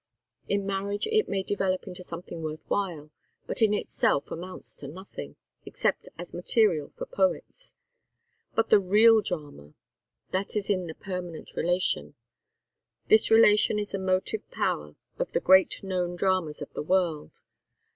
[0.49, 3.11] In marriage it may develop into something worth while,
[3.45, 7.75] but in itself amounts to nothing except as material for poets.
[8.55, 9.75] But the real drama
[10.31, 12.15] that is in the permanent relation.
[13.09, 17.39] This relation is the motive power of the great known dramas of the world.